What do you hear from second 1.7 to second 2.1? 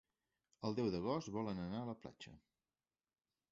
a la